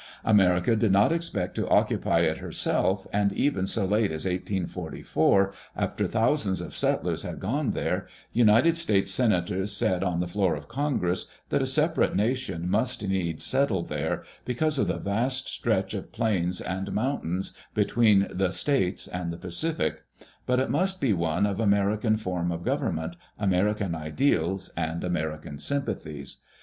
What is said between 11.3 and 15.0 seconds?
that a separate nation must needs settle there, because of the